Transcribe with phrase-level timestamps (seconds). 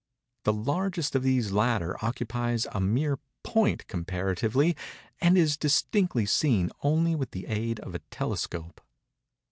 [0.45, 4.75] The largest of these latter occupies a mere point, comparatively,
[5.21, 8.81] and is distinctly seen only with the aid of a telescope.